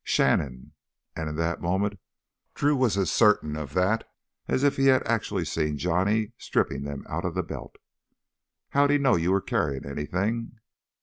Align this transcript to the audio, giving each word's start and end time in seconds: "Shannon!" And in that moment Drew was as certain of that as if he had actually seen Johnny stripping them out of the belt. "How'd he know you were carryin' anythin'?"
"Shannon!" 0.03 0.73
And 1.15 1.29
in 1.29 1.35
that 1.35 1.61
moment 1.61 1.99
Drew 2.55 2.75
was 2.75 2.97
as 2.97 3.11
certain 3.11 3.55
of 3.55 3.75
that 3.75 4.03
as 4.47 4.63
if 4.63 4.77
he 4.77 4.87
had 4.87 5.05
actually 5.07 5.45
seen 5.45 5.77
Johnny 5.77 6.33
stripping 6.39 6.81
them 6.85 7.05
out 7.07 7.23
of 7.23 7.35
the 7.35 7.43
belt. 7.43 7.75
"How'd 8.69 8.89
he 8.89 8.97
know 8.97 9.15
you 9.15 9.31
were 9.31 9.41
carryin' 9.41 9.85
anythin'?" 9.85 10.53